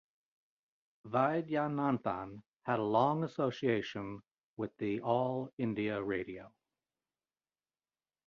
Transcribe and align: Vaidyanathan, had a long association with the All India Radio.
Vaidyanathan, 1.05 2.41
had 2.63 2.79
a 2.79 2.83
long 2.83 3.23
association 3.23 4.23
with 4.57 4.75
the 4.77 4.99
All 5.01 5.51
India 5.59 6.01
Radio. 6.01 6.51